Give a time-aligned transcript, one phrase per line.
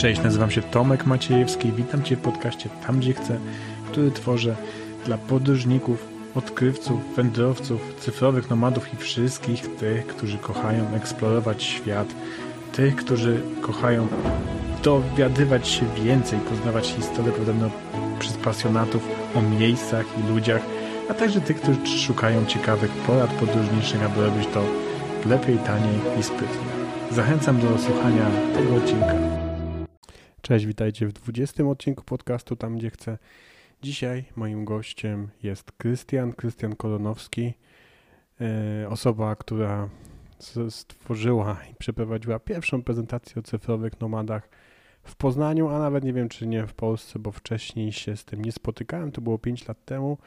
[0.00, 3.38] Cześć, nazywam się Tomek Maciejewski i witam Cię w podcaście Tam Gdzie Chcę,
[3.86, 4.56] który tworzę
[5.06, 12.08] dla podróżników, odkrywców, wędrowców, cyfrowych nomadów i wszystkich tych, którzy kochają eksplorować świat,
[12.72, 14.08] tych, którzy kochają
[14.82, 17.70] dowiadywać się więcej, poznawać historię podobno
[18.18, 20.62] przez pasjonatów o miejscach i ludziach,
[21.10, 24.62] a także tych, którzy szukają ciekawych porad podróżniczych, aby robić to
[25.26, 26.70] lepiej, taniej i sprytnie.
[27.10, 29.29] Zachęcam do słuchania tego odcinka.
[30.42, 33.18] Cześć, witajcie w 20 odcinku podcastu Tam Gdzie Chcę.
[33.82, 37.54] Dzisiaj moim gościem jest Krystian, Krystian Kolonowski,
[38.40, 39.88] e, osoba, która
[40.70, 44.48] stworzyła i przeprowadziła pierwszą prezentację o cyfrowych nomadach
[45.02, 48.42] w Poznaniu, a nawet nie wiem, czy nie w Polsce, bo wcześniej się z tym
[48.42, 50.18] nie spotykałem, to było 5 lat temu.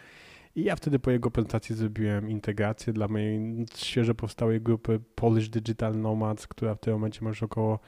[0.55, 5.99] I ja wtedy po jego prezentacji zrobiłem integrację dla mojej świeżo powstałej grupy Polish Digital
[5.99, 7.80] Nomads, która w tym momencie ma już około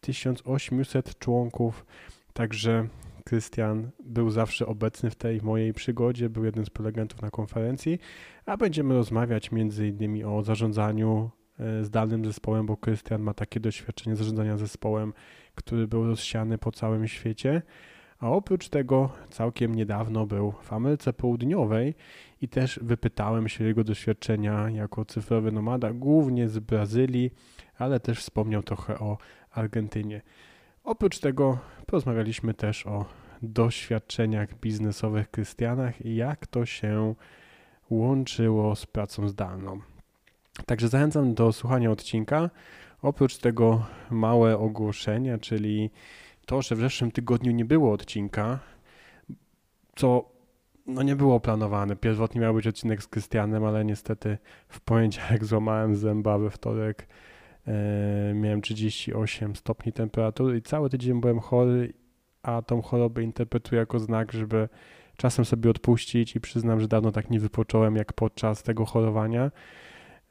[0.00, 1.86] 1800 członków.
[2.32, 2.88] Także
[3.24, 7.98] Krystian był zawsze obecny w tej mojej przygodzie, był jednym z prelegentów na konferencji,
[8.46, 14.16] a będziemy rozmawiać między innymi o zarządzaniu e, zdalnym zespołem, bo Krystian ma takie doświadczenie
[14.16, 15.12] zarządzania zespołem,
[15.54, 17.62] który był rozsiany po całym świecie.
[18.18, 21.94] A oprócz tego całkiem niedawno był w Ameryce Południowej
[22.42, 27.30] i też wypytałem się jego doświadczenia jako cyfrowy nomada, głównie z Brazylii,
[27.78, 29.18] ale też wspomniał trochę o
[29.50, 30.22] Argentynie.
[30.84, 33.04] Oprócz tego porozmawialiśmy też o
[33.42, 37.14] doświadczeniach biznesowych Krystianach i jak to się
[37.90, 39.80] łączyło z pracą zdalną.
[40.66, 42.50] Także zachęcam do słuchania odcinka.
[43.02, 45.90] Oprócz tego małe ogłoszenia, czyli
[46.46, 48.58] to, że w zeszłym tygodniu nie było odcinka,
[49.96, 50.38] co
[50.86, 51.96] no nie było planowane.
[51.96, 57.06] Pierwotnie miał być odcinek z Krystianem, ale niestety w poniedziałek złamałem zęba, we wtorek
[58.34, 61.92] miałem 38 stopni temperatury i cały tydzień byłem chory,
[62.42, 64.68] a tą chorobę interpretuję jako znak, żeby
[65.16, 69.50] czasem sobie odpuścić i przyznam, że dawno tak nie wypocząłem jak podczas tego chorowania,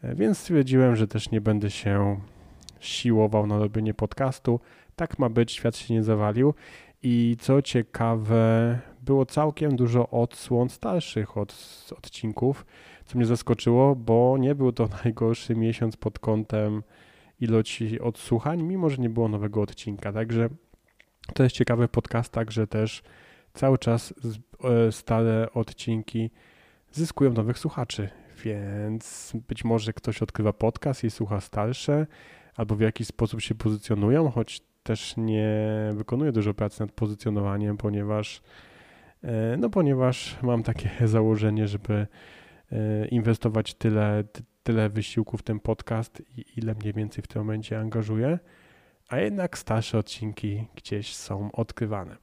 [0.01, 2.19] e, więc stwierdziłem, że też nie będę się
[2.79, 4.59] siłował na robienie podcastu.
[4.95, 6.53] Tak ma być, świat się nie zawalił.
[7.03, 11.55] I co ciekawe, było całkiem dużo odsłon starszych od,
[11.97, 12.65] odcinków,
[13.05, 16.83] co mnie zaskoczyło, bo nie był to najgorszy miesiąc pod kątem
[17.39, 20.13] ilości odsłuchań, mimo że nie było nowego odcinka.
[20.13, 20.49] Także
[21.33, 23.03] to jest ciekawy podcast, także też
[23.53, 24.13] cały czas
[24.63, 26.31] e, stare odcinki
[26.91, 28.09] zyskują nowych słuchaczy,
[28.43, 32.07] więc być może ktoś odkrywa podcast i słucha starsze,
[32.55, 35.59] albo w jakiś sposób się pozycjonują, choć też nie
[35.93, 38.41] wykonuję dużo pracy nad pozycjonowaniem, ponieważ
[39.23, 42.07] e, no ponieważ mam takie założenie, żeby
[42.71, 44.23] e, inwestować tyle,
[44.67, 48.39] tyle wysiłku w ten podcast i ile mniej więcej w tym momencie angażuję,
[49.09, 52.17] a jednak starsze odcinki gdzieś są odkrywane.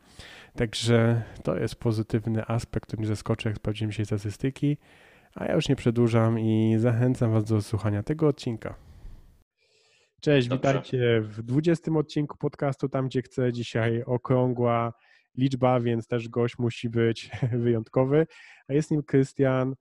[0.56, 4.76] Także to jest pozytywny aspekt, który mnie zaskoczy, jak sprawdziłem się statystyki,
[5.34, 8.74] a ja już nie przedłużam i zachęcam Was do słuchania tego odcinka.
[10.20, 10.68] Cześć, Dobrze.
[10.68, 14.92] witajcie w 20 odcinku podcastu, tam gdzie chcę dzisiaj okrągła
[15.36, 17.30] liczba, więc też gość musi być
[17.64, 18.26] wyjątkowy.
[18.68, 19.74] A jest nim Krystian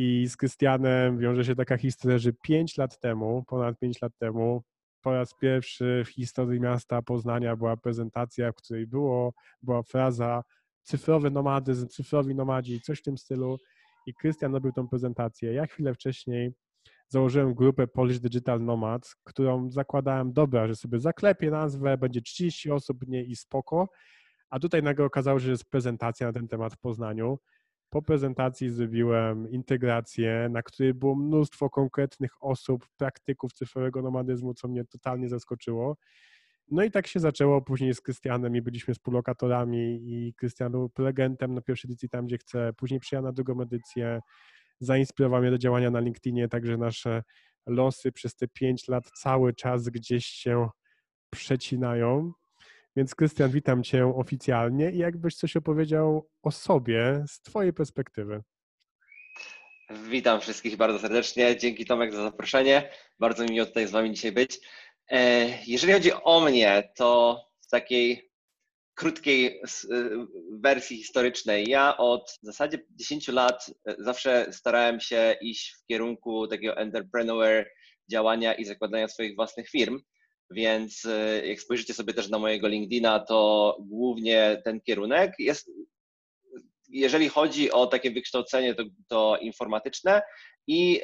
[0.00, 4.62] i z Krystianem wiąże się taka historia, że 5 lat temu, ponad 5 lat temu,
[5.02, 9.32] po raz pierwszy w historii miasta Poznania była prezentacja, w której było,
[9.62, 10.42] była fraza
[10.82, 13.58] cyfrowy nomadyzm, cyfrowi nomadzi, coś w tym stylu.
[14.06, 15.52] I Krystian robił tą prezentację.
[15.52, 16.52] Ja chwilę wcześniej
[17.08, 23.08] założyłem grupę Polish Digital Nomads, którą zakładałem, dobra, że sobie zaklepię nazwę, będzie 30 osób,
[23.08, 23.88] nie i spoko,
[24.50, 27.38] a tutaj nagle okazało się, że jest prezentacja na ten temat w Poznaniu.
[27.90, 34.84] Po prezentacji zrobiłem integrację, na której było mnóstwo konkretnych osób, praktyków cyfrowego nomadyzmu, co mnie
[34.84, 35.96] totalnie zaskoczyło.
[36.70, 41.54] No i tak się zaczęło później z Krystianem i byliśmy współlokatorami i Krystian był prelegentem
[41.54, 42.72] na pierwszej edycji tam, gdzie chcę.
[42.76, 44.20] Później przyjechał na drugą edycję,
[44.80, 47.22] zainspirował mnie do działania na LinkedInie, także nasze
[47.66, 50.68] losy przez te pięć lat cały czas gdzieś się
[51.30, 52.32] przecinają.
[52.96, 58.42] Więc Krystian, witam Cię oficjalnie i jakbyś coś opowiedział o sobie z Twojej perspektywy.
[60.10, 61.56] Witam wszystkich bardzo serdecznie.
[61.56, 62.90] Dzięki Tomek za zaproszenie.
[63.18, 64.60] Bardzo mi miło tutaj z Wami dzisiaj być.
[65.10, 68.28] E, jeżeli chodzi o mnie, to w takiej
[68.98, 69.60] krótkiej y,
[70.52, 71.68] wersji historycznej.
[71.68, 77.66] Ja od w zasadzie 10 lat y, zawsze starałem się iść w kierunku takiego entrepreneur
[78.10, 80.00] działania i zakładania swoich własnych firm.
[80.50, 85.70] Więc y, jak spojrzycie sobie też na mojego LinkedIna, to głównie ten kierunek jest,
[86.88, 90.22] jeżeli chodzi o takie wykształcenie, to, to informatyczne
[90.66, 91.00] i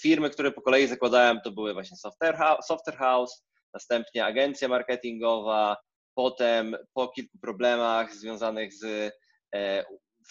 [0.00, 3.44] firmy, które po kolei zakładałem, to były właśnie Software House, Software House
[3.74, 5.76] następnie agencja marketingowa,
[6.14, 9.12] Potem po kilku problemach związanych z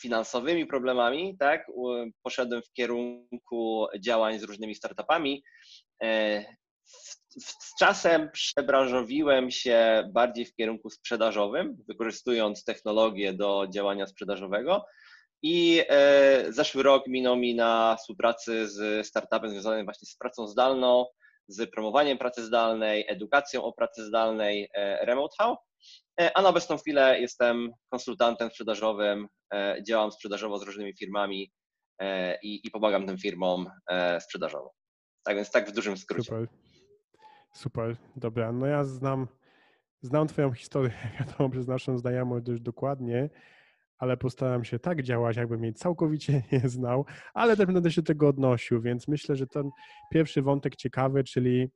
[0.01, 1.67] finansowymi problemami, tak,
[2.23, 5.43] poszedłem w kierunku działań z różnymi startupami.
[7.39, 14.85] Z czasem przebranżowiłem się bardziej w kierunku sprzedażowym, wykorzystując technologię do działania sprzedażowego.
[15.43, 21.05] I e, zeszły rok minął mi na współpracy z startupem związanym właśnie z pracą zdalną,
[21.47, 25.57] z promowaniem pracy zdalnej, edukacją o pracy zdalnej e, Remote How.
[26.21, 29.27] E, a na obecną chwilę jestem konsultantem sprzedażowym,
[29.87, 31.51] działam sprzedażowo z różnymi firmami
[32.43, 33.69] i, i pomagam tym firmom
[34.19, 34.73] sprzedażowo.
[35.23, 36.23] Tak więc tak w dużym skrócie.
[36.23, 36.47] Super.
[37.51, 38.51] Super, dobra.
[38.51, 39.27] No ja znam,
[40.01, 43.29] znam Twoją historię, wiadomo, przez naszą znajomą dość dokładnie,
[43.97, 48.05] ale postaram się tak działać, jakbym jej całkowicie nie znał, ale też będę się do
[48.05, 49.69] tego odnosił, więc myślę, że ten
[50.11, 51.69] pierwszy wątek ciekawy, czyli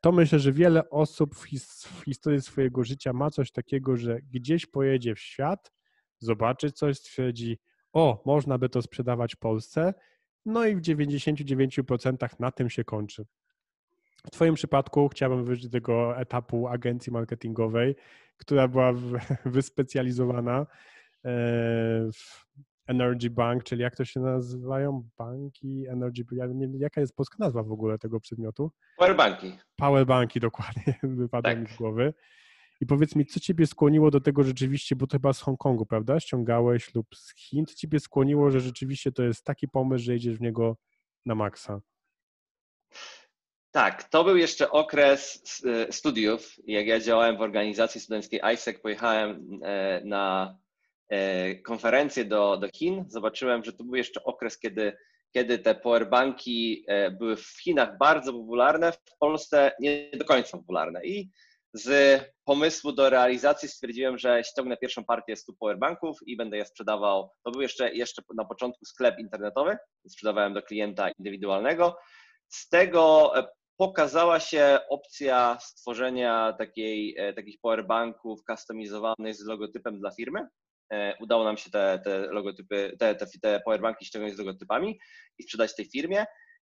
[0.00, 4.18] to myślę, że wiele osób w, his w historii swojego życia ma coś takiego, że
[4.22, 5.72] gdzieś pojedzie w świat,
[6.18, 7.58] zobaczy coś, stwierdzi,
[7.92, 9.94] o, można by to sprzedawać Polsce,
[10.46, 13.24] no i w 99% na tym się kończy.
[14.26, 17.96] W Twoim przypadku chciałbym wyjść do tego etapu agencji marketingowej,
[18.36, 18.92] która była
[19.44, 20.66] wyspecjalizowana e,
[22.12, 22.44] w
[22.86, 25.08] Energy Bank, czyli jak to się nazywają?
[25.18, 28.70] Banki, Energy, ja nie, jaka jest polska nazwa w ogóle tego przedmiotu?
[28.96, 29.58] Powerbanki.
[29.76, 31.60] Powerbanki, dokładnie, wypadło tak.
[31.60, 32.14] mi z głowy.
[32.80, 36.20] I powiedz mi, co ciebie skłoniło do tego rzeczywiście, bo to chyba z Hongkongu, prawda?
[36.20, 37.66] Ściągałeś lub z Chin.
[37.66, 40.76] Co ciebie skłoniło, że rzeczywiście to jest taki pomysł, że idziesz w niego
[41.26, 41.80] na maksa?
[43.74, 46.54] Tak, to był jeszcze okres e, studiów.
[46.66, 50.56] Jak ja działałem w organizacji studenckiej ISEC, pojechałem e, na
[51.08, 53.04] e, konferencję do, do Chin.
[53.08, 54.96] Zobaczyłem, że to był jeszcze okres, kiedy,
[55.32, 56.86] kiedy te powerbanki
[57.18, 61.04] były w Chinach bardzo popularne, w Polsce nie do końca popularne.
[61.04, 61.30] I
[61.72, 67.30] z pomysłu do realizacji stwierdziłem, że ściągnę pierwszą partię 100 powerbanków i będę je sprzedawał.
[67.44, 69.76] To był jeszcze, jeszcze na początku sklep internetowy,
[70.08, 71.96] sprzedawałem do klienta indywidualnego.
[72.48, 73.32] Z tego
[73.76, 80.48] pokazała się opcja stworzenia takiej, e, takich powerbanków customizowanych z logotypem dla firmy.
[80.92, 84.98] E, udało nam się te, te logotypy, te, te, te powerbanki ściągnąć z logotypami
[85.38, 86.24] i sprzedać tej firmie.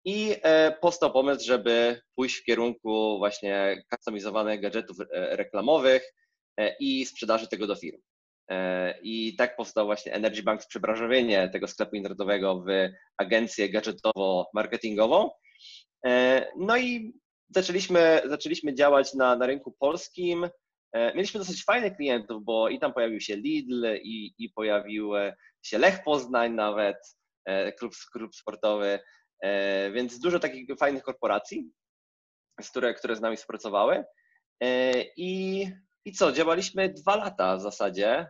[0.06, 6.14] I e, powstał pomysł, żeby pójść w kierunku właśnie customizowanych gadżetów reklamowych
[6.80, 8.02] i sprzedaży tego do firm.
[9.04, 12.70] I tak powstał właśnie Energy Bank, przebranżowienie tego sklepu internetowego w
[13.18, 15.30] agencję gadżetowo-marketingową.
[16.06, 17.14] E, no i
[17.50, 20.50] zaczęliśmy, zaczęliśmy działać na, na rynku polskim.
[20.92, 25.12] E, mieliśmy dosyć fajnych klientów, bo i tam pojawił się Lidl, i, i pojawił
[25.62, 26.98] się Lech Poznań nawet,
[27.46, 29.00] e, klub, klub sportowy,
[29.94, 31.72] więc dużo takich fajnych korporacji,
[32.70, 34.04] które, które z nami współpracowały.
[35.18, 35.66] I,
[36.06, 38.28] I co, działaliśmy dwa lata w zasadzie.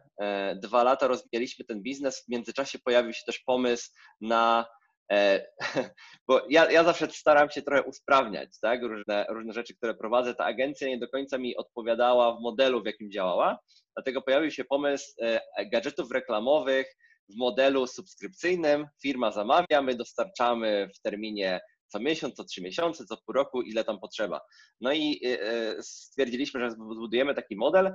[0.55, 2.23] Dwa lata rozwijaliśmy ten biznes.
[2.25, 4.74] W międzyczasie pojawił się też pomysł na E,
[6.27, 8.83] bo ja, ja zawsze staram się trochę usprawniać, tak?
[8.83, 10.35] Różne, różne rzeczy, które prowadzę.
[10.35, 13.59] Ta agencja nie do końca mi odpowiadała w modelu, w jakim działała,
[13.95, 15.39] dlatego pojawił się pomysł e,
[15.71, 16.87] gadżetów reklamowych
[17.29, 18.87] w modelu subskrypcyjnym.
[19.01, 23.83] Firma zamawia, my dostarczamy w terminie co miesiąc, co trzy miesiące, co pół roku, ile
[23.83, 24.41] tam potrzeba.
[24.81, 27.93] No i e, stwierdziliśmy, że zbudujemy taki model.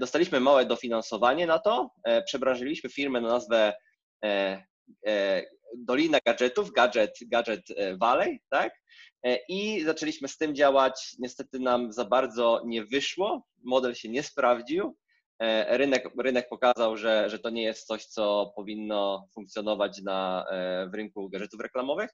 [0.00, 1.90] Dostaliśmy małe dofinansowanie na to,
[2.26, 3.72] przebranżyliśmy firmę na nazwę
[5.76, 6.72] Dolina Gadżetów,
[7.26, 8.72] Gadget e, Valley, tak?
[9.22, 11.16] E, I zaczęliśmy z tym działać.
[11.18, 14.96] Niestety nam za bardzo nie wyszło, model się nie sprawdził.
[15.38, 20.46] E, rynek, rynek pokazał, że, że to nie jest coś, co powinno funkcjonować na,
[20.92, 22.10] w rynku gadżetów reklamowych.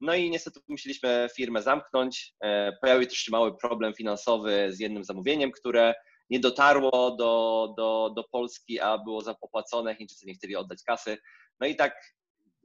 [0.00, 2.34] No i niestety musieliśmy firmę zamknąć.
[2.80, 5.94] Pojawił też się mały problem finansowy z jednym zamówieniem, które
[6.30, 9.96] nie dotarło do, do, do Polski, a było opłacone.
[9.96, 11.18] Chińczycy nie chcieli oddać kasy.
[11.60, 11.94] No i tak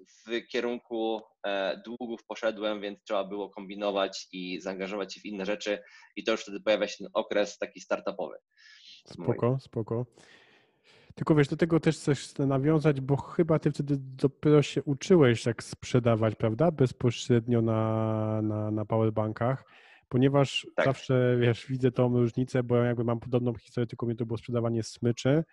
[0.08, 5.80] w kierunku e, długów poszedłem, więc trzeba było kombinować i zaangażować się w inne rzeczy
[6.16, 8.36] i to już wtedy pojawia się ten okres taki startupowy.
[9.06, 9.60] Spoko, Mój.
[9.60, 10.06] spoko.
[11.16, 15.64] Tylko wiesz, do tego też chcesz nawiązać, bo chyba ty wtedy dopiero się uczyłeś, jak
[15.64, 16.72] sprzedawać, prawda?
[16.72, 19.66] Bezpośrednio na, na, na powerbankach,
[20.10, 20.86] ponieważ tak.
[20.86, 24.84] zawsze, wiesz, widzę tą różnicę, bo jakby mam podobną historię, tylko mnie to było sprzedawanie
[24.84, 25.44] smyczy,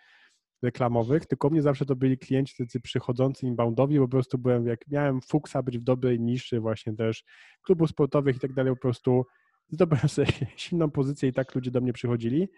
[0.62, 4.88] reklamowych, tylko mnie zawsze to byli klienci tacy przychodzący inboundowi, bo po prostu byłem, jak
[4.88, 7.24] miałem fuksa być w dobrej niszy właśnie też
[7.62, 9.26] klubów sportowych i tak dalej, po prostu
[9.68, 12.48] zdobyłem sobie silną pozycję i tak ludzie do mnie przychodzili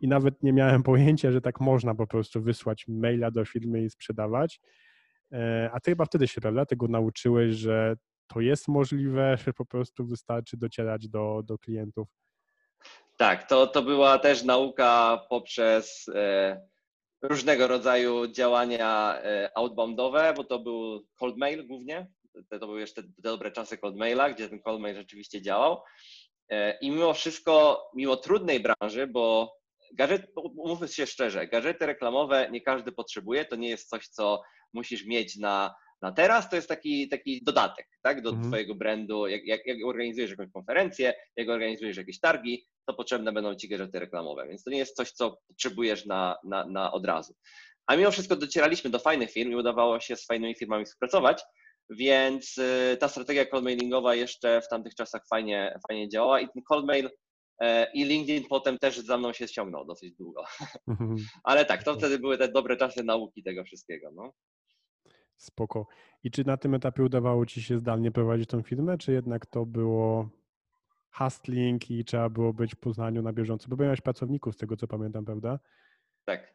[0.00, 3.90] i nawet nie miałem pojęcia, że tak można po prostu wysłać maila do firmy i
[3.90, 4.60] sprzedawać.
[5.32, 9.66] E, a ty chyba wtedy się, prawda, tego nauczyłeś, że to jest możliwe, że po
[9.66, 12.08] prostu wystarczy docierać do, do klientów.
[13.16, 16.60] Tak, to, to była też nauka poprzez e,
[17.22, 22.06] różnego rodzaju działania e, outboundowe, bo to był cold mail głównie.
[22.50, 25.82] To, były jeszcze dobre czasy cold maila, gdzie ten cold mail rzeczywiście działał.
[26.48, 29.56] E, I mimo wszystko, mimo trudnej branży, bo
[29.94, 34.42] gadżet, umówmy się szczerze, gadżety reklamowe nie każdy potrzebuje, to nie jest coś, co
[34.72, 35.74] musisz mieć na,
[36.06, 38.48] na teraz, to jest taki, taki dodatek tak, do mhm.
[38.48, 39.26] Twojego brandu.
[39.26, 43.98] Jak, jak, jak organizujesz jakąś konferencję, jak organizujesz jakieś targi, to potrzebne będą Ci gadżety
[43.98, 47.34] reklamowe, więc to nie jest coś, co potrzebujesz na, na, na od razu.
[47.86, 51.42] A mimo wszystko docieraliśmy do fajnych firm i udawało się z fajnymi firmami współpracować,
[51.90, 56.62] więc y, ta strategia cold mailingowa jeszcze w tamtych czasach fajnie, fajnie działała i ten
[56.62, 57.10] cold mail
[57.60, 60.44] e, i LinkedIn potem też za mną się ściągnął dosyć długo.
[60.88, 61.16] Mhm.
[61.44, 64.10] Ale tak, to wtedy były te dobre czasy nauki tego wszystkiego.
[64.14, 64.32] No.
[65.36, 65.86] Spoko.
[66.24, 69.66] I czy na tym etapie udawało Ci się zdalnie prowadzić tą firmę, czy jednak to
[69.66, 70.28] było
[71.12, 73.68] hustling i trzeba było być w Poznaniu na bieżąco?
[73.68, 75.58] Bo miałeś pracowników z tego, co pamiętam, prawda?
[76.24, 76.54] Tak.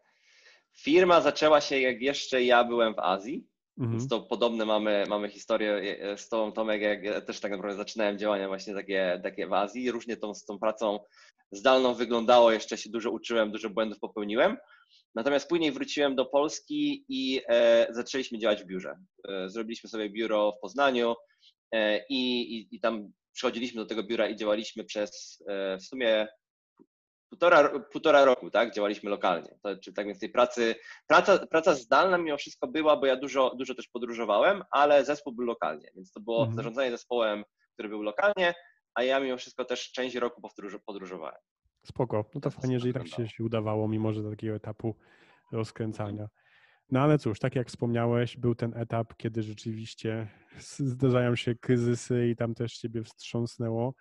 [0.74, 3.48] Firma zaczęła się, jak jeszcze ja byłem w Azji.
[3.78, 3.98] Mhm.
[3.98, 7.78] Więc to podobne mamy, mamy historię e, z Tobą, Tomek, jak ja też tak naprawdę
[7.78, 9.92] zaczynałem działania właśnie takie, takie w Azji.
[9.92, 11.00] Różnie tą, z tą pracą
[11.52, 14.58] zdalną wyglądało, jeszcze się dużo uczyłem, dużo błędów popełniłem.
[15.16, 18.96] Natomiast później wróciłem do Polski i e, zaczęliśmy działać w biurze.
[19.28, 21.16] E, zrobiliśmy sobie biuro w Poznaniu
[21.72, 25.44] e, i, i, i, tam przychodziliśmy do tego biura i działaliśmy przez
[25.80, 26.28] w sumie
[27.30, 28.74] półtora, półtora roku, tak?
[28.74, 29.60] Działaliśmy lokalnie.
[29.64, 30.76] To, czy tak więc tej pracy,
[31.08, 35.46] praca, praca zdalna mimo wszystko była, bo ja dużo, dużo też podróżowałem, ale zespół był
[35.46, 36.56] lokalnie, więc to było mhm.
[36.56, 38.54] zarządzanie zespołem, który był lokalnie,
[38.96, 40.42] a ja mimo wszystko też część roku
[40.86, 41.42] podróżowałem.
[41.84, 42.26] Spoko.
[42.36, 44.96] No to fajnie, że i tak się, się udawało, mimo że do takiego etapu
[45.52, 46.28] rozkręcania.
[46.92, 50.28] No ale cóż, tak jak wspomniałeś, był ten etap, kiedy rzeczywiście
[50.60, 53.94] zdarzają się kryzysy i tam też ciebie wstrząsnęło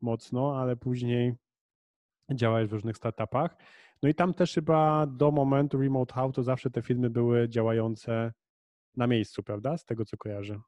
[0.00, 1.34] mocno, ale później
[2.34, 3.56] działałeś w różnych startupach.
[4.02, 8.32] No i tam też chyba do momentu Remote How to zawsze te firmy były działające
[8.96, 9.78] na miejscu, prawda?
[9.78, 10.60] Z tego co kojarzę.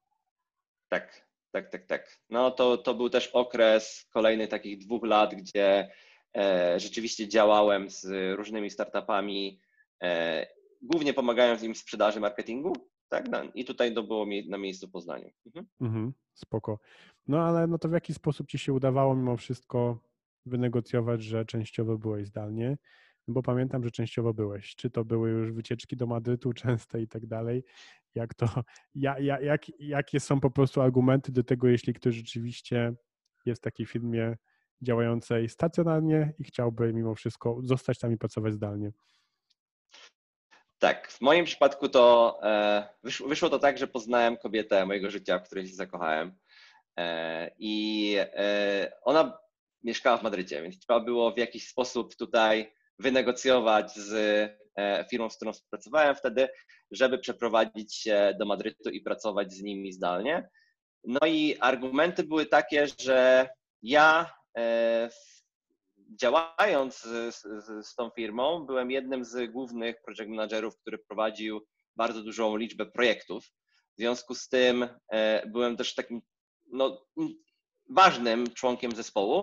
[0.89, 2.21] Tak, tak, tak, tak.
[2.31, 5.91] No to, to był też okres kolejnych takich dwóch lat, gdzie
[6.77, 8.07] rzeczywiście działałem z
[8.37, 9.61] różnymi startupami,
[10.03, 10.47] e,
[10.83, 12.73] głównie pomagając im w sprzedaży, marketingu,
[13.09, 13.27] tak?
[13.55, 15.31] I tutaj to było na miejscu w Poznaniu.
[15.47, 15.67] Mhm.
[15.81, 16.79] Mhm, spoko.
[17.29, 19.99] No ale no to w jaki sposób Ci się udawało mimo wszystko
[20.47, 22.79] wynegocjować, że częściowo byłeś zdalnie?
[23.29, 24.77] No bo pamiętam, że częściowo byłeś.
[24.77, 27.65] Czy to były już wycieczki do Madrytu częste i tak dalej?
[28.15, 28.47] Jak to,
[28.95, 32.95] ja, ja, jak, jakie są po prostu argumenty do tego, jeśli ktoś rzeczywiście
[33.47, 34.37] jest w takiej firmie
[34.83, 38.93] działającej stacjonarnie i chciałby mimo wszystko zostać tam i pracować zdalnie?
[40.79, 42.89] Tak, w moim przypadku to e,
[43.29, 46.39] wyszło, to tak, że poznałem kobietę mojego życia, w której się zakochałem.
[46.97, 49.39] E, I e, ona
[49.83, 54.61] mieszkała w Madrycie, więc trzeba było w jakiś sposób tutaj wynegocjować z
[55.11, 56.49] firmą, z którą współpracowałem wtedy,
[56.91, 60.49] żeby przeprowadzić się do Madrytu i pracować z nimi zdalnie.
[61.05, 63.49] No i argumenty były takie, że
[63.83, 64.40] ja
[66.21, 71.67] działając z, z, z, tą firmą, byłem jednym z głównych project managerów, który prowadził
[71.97, 73.45] bardzo dużą liczbę projektów.
[73.97, 76.23] W związku z tym e, byłem też takim
[76.73, 77.07] no,
[77.91, 79.43] ważnym członkiem zespołu.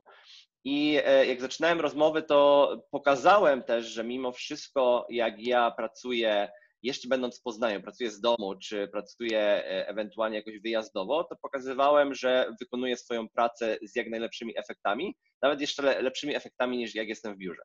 [0.63, 6.49] I e, jak zaczynałem rozmowy, to pokazałem też, że mimo wszystko, jak ja pracuję,
[6.87, 12.13] jeszcze będąc w Poznaniu, pracuję z domu, czy pracuję e, ewentualnie jakoś wyjazdowo, to pokazywałem,
[12.13, 17.35] że wykonuję swoją pracę z jak najlepszymi efektami, nawet jeszcze lepszymi efektami niż jak jestem
[17.35, 17.61] w biurze.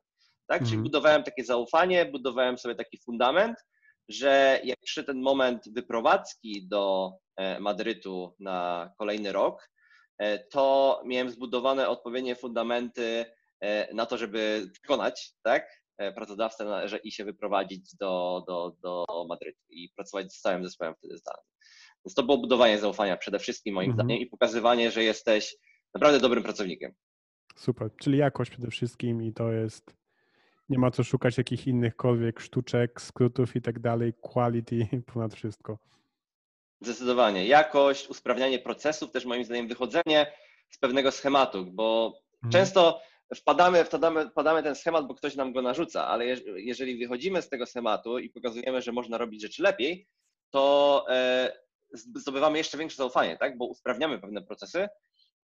[0.47, 0.61] Tak?
[0.61, 0.69] Mhm.
[0.69, 3.57] Czyli budowałem takie zaufanie, budowałem sobie taki fundament,
[4.09, 9.73] że jak przyszedł ten moment wyprowadzki do e, Madrytu na kolejny rok,
[10.17, 13.25] E, to miałem zbudowane odpowiednie fundamenty
[13.93, 15.82] na to, żeby wykonać tak,
[16.15, 21.17] pracodawcę że, i się wyprowadzić do, do, do Madrytu i pracować z całym zespołem wtedy
[21.17, 21.45] zdalnym.
[22.05, 24.07] Więc to było budowanie zaufania przede wszystkim moim mhm.
[24.07, 25.55] zdaniem i pokazywanie, że jesteś
[25.93, 26.91] naprawdę dobrym pracownikiem.
[27.55, 29.95] Super, czyli jakość przede wszystkim i to jest,
[30.69, 35.77] nie ma co szukać jakichś innychkolwiek sztuczek, skrótów i tak dalej, quality ponad wszystko.
[36.81, 37.47] Zdecydowanie.
[37.47, 40.33] Jakość, usprawnianie procesów, też moim zdaniem wychodzenie
[40.69, 42.51] z pewnego schematu, bo mhm.
[42.51, 43.01] często
[43.35, 46.25] wpadamy, wpadamy, wpadamy ten schemat, bo ktoś nam go narzuca, ale
[46.55, 50.07] jeżeli wychodzimy z tego schematu i pokazujemy, że można robić rzeczy lepiej,
[50.49, 51.51] to e,
[51.93, 53.57] zdobywamy jeszcze większe zaufanie, tak?
[53.57, 54.87] bo usprawniamy pewne procesy,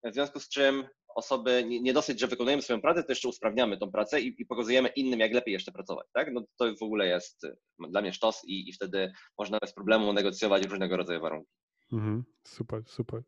[0.05, 3.91] w związku z czym osoby, nie, dosyć, że wykonujemy swoją pracę, to jeszcze usprawniamy tą
[3.91, 6.07] pracę i, i, pokazujemy innym, jak lepiej jeszcze pracować.
[6.13, 6.33] Tak?
[6.33, 7.47] No to w ogóle jest
[7.91, 11.51] dla mnie sztos i, i wtedy można bez problemu negocjować różnego rodzaju warunki.
[11.93, 13.23] Mhm, super, super.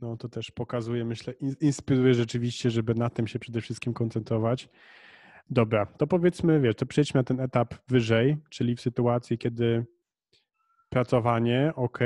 [0.00, 4.68] No to też pokazuje, myślę, inspiruje rzeczywiście, żeby na tym się przede wszystkim koncentrować.
[5.50, 9.86] Dobra, to powiedzmy, wiesz, to przejdźmy na ten etap wyżej, czyli w sytuacji, kiedy
[10.88, 11.98] pracowanie, ok,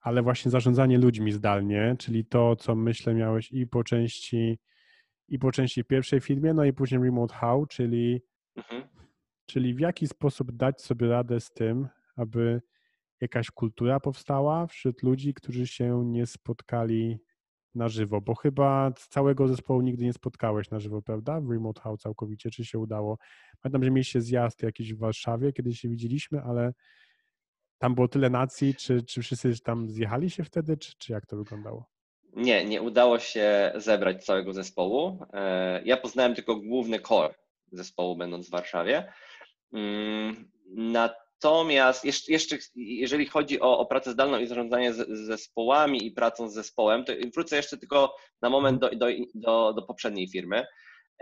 [0.00, 4.58] ale właśnie zarządzanie ludźmi zdalnie, czyli to, co myślę miałeś i po części
[5.28, 8.22] i po części pierwszej filmie, no i później Remote How, czyli,
[8.56, 8.82] mhm.
[9.46, 12.62] czyli w jaki sposób dać sobie radę z tym, aby
[13.20, 17.18] jakaś kultura powstała wśród ludzi, którzy się nie spotkali
[17.74, 21.40] na żywo, bo chyba całego zespołu nigdy nie spotkałeś na żywo, prawda?
[21.40, 23.18] W Remote How całkowicie, czy się udało?
[23.62, 26.72] Pamiętam, że mieliście zjazd jakiś w Warszawie, kiedy się widzieliśmy, ale
[27.78, 31.36] tam było tyle nacji, czy, czy wszyscy tam zjechali się wtedy, czy, czy jak to
[31.36, 31.86] wyglądało?
[32.32, 35.18] Nie, nie udało się zebrać całego zespołu.
[35.32, 37.34] E, ja poznałem tylko główny core
[37.72, 39.12] zespołu, będąc w Warszawie.
[39.72, 40.50] Mm,
[41.44, 46.54] natomiast jeszcze, jeżeli chodzi o, o, pracę zdalną i zarządzanie z, zespołami i pracą z
[46.54, 50.66] zespołem, to wrócę jeszcze tylko na moment do, do, do, do poprzedniej firmy,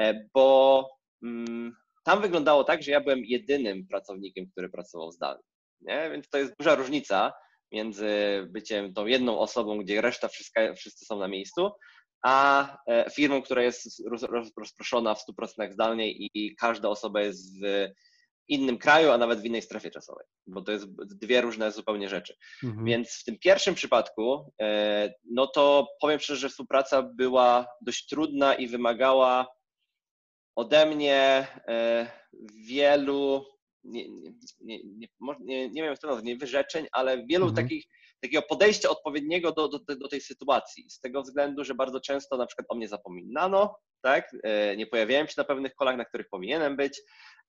[0.00, 0.88] e, bo
[1.22, 5.42] mm, tam wyglądało tak, że ja byłem jedynym pracownikiem, który pracował zdalnie.
[5.80, 6.10] Nie?
[6.12, 7.32] Więc to jest duża różnica
[7.72, 8.08] między
[8.50, 11.70] byciem tą jedną osobą, gdzie reszta wszystka, wszyscy są na miejscu,
[12.22, 14.02] a e, firmą, która jest
[14.56, 17.88] rozproszona w 100% zdalnie i każda osoba jest w
[18.48, 20.86] innym kraju, a nawet w innej strefie czasowej, bo to jest
[21.16, 22.36] dwie różne zupełnie rzeczy.
[22.64, 22.84] Mhm.
[22.84, 28.54] Więc w tym pierwszym przypadku, e, no to powiem szczerze, że współpraca była dość trudna
[28.54, 29.46] i wymagała
[30.56, 32.06] ode mnie e,
[32.66, 33.44] wielu
[33.86, 34.78] nie, nie, nie,
[35.40, 37.66] nie, nie to nazwać, nie wyrzeczeń, ale wielu mhm.
[37.66, 37.84] takich,
[38.20, 40.90] takiego podejścia odpowiedniego do, do, do tej sytuacji.
[40.90, 44.36] Z tego względu, że bardzo często na przykład o mnie zapominano, tak?
[44.42, 47.00] E, nie pojawiałem się na pewnych kolach, na których powinienem być.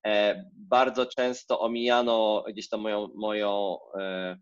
[0.07, 4.37] E, bardzo często omijano gdzieś tam moją, moją e,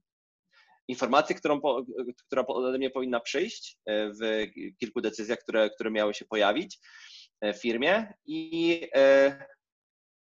[0.88, 1.62] informację, którą,
[2.28, 4.46] która ode mnie powinna przyjść w
[4.80, 6.80] kilku decyzjach, które, które miały się pojawić
[7.42, 8.82] w firmie i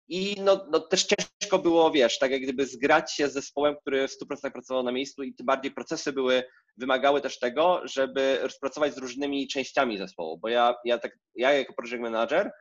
[0.08, 4.08] i no, no, też ciężko było, wiesz, tak jak gdyby zgrać się z zespołem, który
[4.08, 6.44] w 100% pracował na miejscu i tym bardziej procesy były,
[6.78, 11.74] wymagały też tego, żeby rozpracować z różnymi częściami zespołu, bo ja, ja, tak, ja jako
[11.74, 12.52] project manager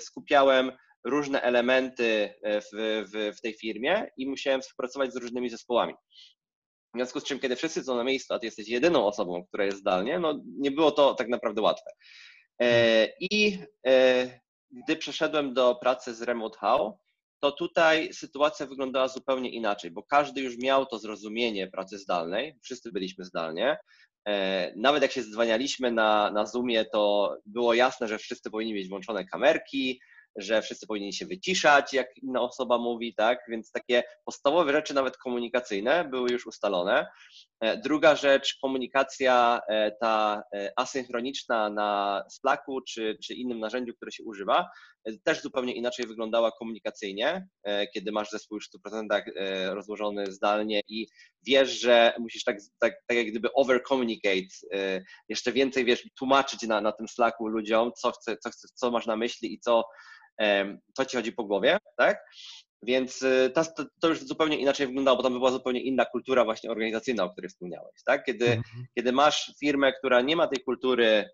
[0.00, 0.72] skupiałem
[1.04, 2.66] różne elementy e, w,
[3.12, 5.94] w, w tej firmie i musiałem współpracować z różnymi zespołami.
[6.94, 9.64] W związku z czym, kiedy wszyscy są na miejscu, a ty jesteś jedyną osobą, która
[9.64, 11.90] jest zdalnie, no nie było to tak naprawdę łatwe.
[12.60, 14.40] E, I e,
[14.72, 16.98] gdy przeszedłem do pracy z Remote How,
[17.40, 22.92] to tutaj sytuacja wyglądała zupełnie inaczej, bo każdy już miał to zrozumienie pracy zdalnej, wszyscy
[22.92, 23.78] byliśmy zdalnie.
[24.28, 28.88] E, nawet jak się zdzwanialiśmy na, na Zoomie, to było jasne, że wszyscy powinni mieć
[28.88, 30.00] włączone kamerki,
[30.36, 33.38] że wszyscy powinni się wyciszać, jak inna osoba mówi, tak?
[33.48, 37.06] Więc takie podstawowe rzeczy, nawet komunikacyjne, były już ustalone.
[37.62, 39.60] E, druga rzecz, komunikacja
[40.00, 44.70] ta e, asynchroniczna na Slacku czy, czy innym narzędziu, które się używa,
[45.04, 47.46] e, też zupełnie inaczej wyglądała komunikacyjnie,
[47.94, 49.22] kiedy masz zespół już w 100%
[49.74, 51.06] rozłożony zdalnie i
[51.46, 54.66] wiesz, że musisz tak, tak, tak jak gdyby over-communicate,
[55.28, 59.06] jeszcze więcej wiesz, tłumaczyć na, na tym Slacku ludziom, co, chce, co, chce, co masz
[59.06, 59.84] na myśli i co,
[60.96, 62.18] co ci chodzi po głowie, tak?
[62.82, 66.70] Więc y, to, to, już zupełnie inaczej wyglądało, bo tam była zupełnie inna kultura właśnie
[66.70, 68.24] organizacyjna, o której wspomniałeś, tak?
[68.24, 68.86] Kiedy, mhm.
[68.94, 71.30] kiedy masz firmę, która nie ma tej kultury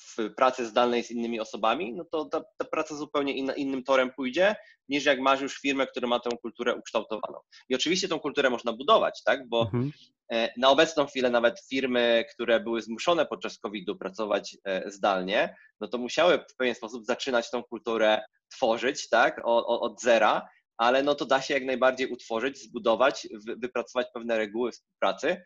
[0.00, 4.10] w pracy zdalnej z innymi osobami, no to ta, ta praca zupełnie inna, innym torem
[4.10, 4.56] pójdzie,
[4.88, 7.38] niż jak masz już firmę, która ma tę kulturę ukształtowaną.
[7.68, 9.48] I oczywiście tą kulturę można budować, tak?
[9.48, 9.92] Bo mhm.
[10.32, 15.88] E, na obecną chwilę nawet firmy, które były zmuszone podczas COVID-u pracować e, zdalnie, no
[15.88, 19.40] to musiały w pewien sposób zaczynać tą kulturę tworzyć, tak?
[19.44, 20.48] Od, od zera
[20.80, 25.42] ale no to da się jak najbardziej utworzyć, zbudować, wypracować pewne reguły współpracy.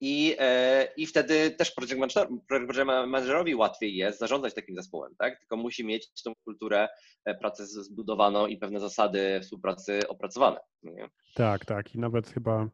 [0.00, 5.38] I, e, I wtedy też project, managerowi łatwiej jest zarządzać takim zespołem, tak?
[5.38, 6.88] Tylko musi mieć tą kulturę
[7.24, 10.60] e, pracy zbudowaną i pewne zasady współpracy opracowane.
[10.82, 11.08] Nie?
[11.34, 11.94] Tak, tak.
[11.94, 12.68] I nawet chyba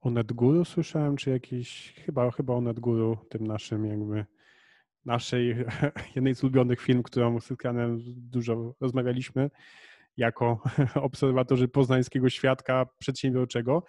[0.00, 4.24] o NetGuru słyszałem, czy jakiś, chyba, chyba o NetGuru, tym naszym jakby
[5.04, 5.56] naszej,
[6.16, 7.48] jednej z ulubionych film, którą z
[8.16, 9.50] dużo rozmawialiśmy,
[10.18, 10.62] jako
[10.94, 13.84] obserwatorzy poznańskiego świadka przedsiębiorczego.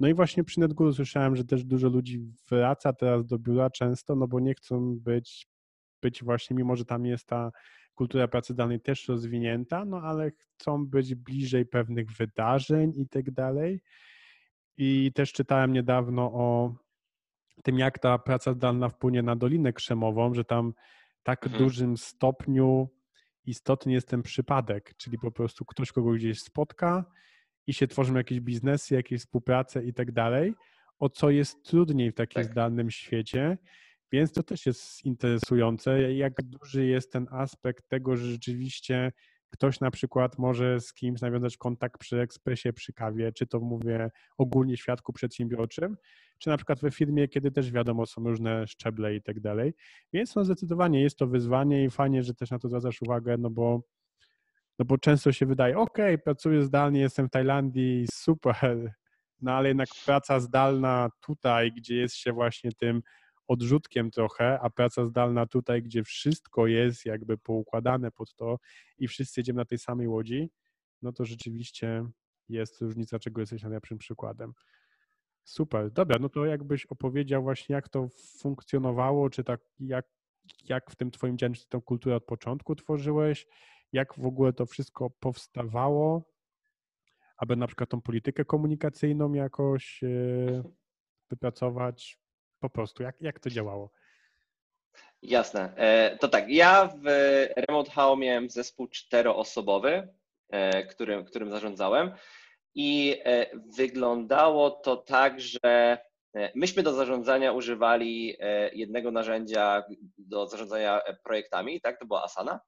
[0.00, 2.20] No i właśnie przy NetGuru słyszałem, że też dużo ludzi
[2.50, 5.46] wraca teraz do biura często, no bo nie chcą być,
[6.02, 7.50] być właśnie, mimo że tam jest ta
[7.94, 13.80] kultura pracy danej też rozwinięta, no ale chcą być bliżej pewnych wydarzeń i tak dalej.
[14.76, 16.74] I też czytałem niedawno o
[17.62, 20.72] tym, jak ta praca zdalna wpłynie na Dolinę Krzemową, że tam
[21.22, 21.64] tak mhm.
[21.64, 22.88] dużym stopniu
[23.46, 27.04] istotny jest ten przypadek, czyli po prostu ktoś kogoś gdzieś spotka
[27.66, 30.54] i się tworzą jakieś biznesy, jakieś współprace i tak dalej,
[30.98, 32.52] o co jest trudniej w takim tak.
[32.52, 33.58] zdalnym świecie.
[34.12, 39.12] Więc to też jest interesujące, jak duży jest ten aspekt tego, że rzeczywiście
[39.50, 44.10] ktoś na przykład może z kimś nawiązać kontakt przy ekspresie, przy kawie, czy to mówię
[44.38, 45.96] ogólnie świadku przedsiębiorczym,
[46.38, 49.74] czy na przykład we firmie, kiedy też wiadomo, są różne szczeble i tak dalej.
[50.12, 53.50] Więc no zdecydowanie jest to wyzwanie i fajnie, że też na to zwracasz uwagę, no
[53.50, 53.82] bo,
[54.78, 58.94] no bo często się wydaje, ok, pracuję zdalnie, jestem w Tajlandii, super,
[59.40, 63.02] no ale jednak praca zdalna tutaj, gdzie jest się właśnie tym
[63.48, 68.58] odrzutkiem trochę, a praca zdalna tutaj, gdzie wszystko jest jakby poukładane pod to
[68.98, 70.50] i wszyscy jedziemy na tej samej łodzi,
[71.02, 72.06] no to rzeczywiście
[72.48, 74.52] jest różnica, czego jesteś najlepszym przykładem.
[75.44, 80.06] Super, dobra, no to jakbyś opowiedział właśnie, jak to funkcjonowało, czy tak, jak,
[80.64, 83.46] jak w tym twoim dziale, czy tę kulturę od początku tworzyłeś,
[83.92, 86.22] jak w ogóle to wszystko powstawało,
[87.36, 90.08] aby na przykład tą politykę komunikacyjną jakoś e,
[91.30, 92.18] wypracować,
[92.60, 93.90] po prostu, jak, jak to działało?
[95.22, 95.76] Jasne.
[95.76, 97.04] E, to tak, ja w
[97.68, 100.08] Remote How miałem zespół czteroosobowy,
[100.50, 102.10] e, którym, którym zarządzałem
[102.74, 105.98] i e, wyglądało to tak, że
[106.54, 108.36] myśmy do zarządzania używali
[108.72, 109.82] jednego narzędzia
[110.18, 112.60] do zarządzania projektami, tak, to była Asana.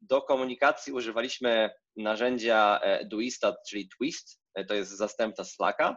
[0.00, 5.96] Do komunikacji używaliśmy narzędzia Duista, czyli Twist, to jest zastępca Slacka.